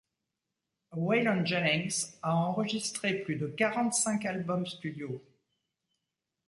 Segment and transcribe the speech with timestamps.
[0.93, 5.21] Waylon Jennings a enregistré plus de quarante-cinq albums studio.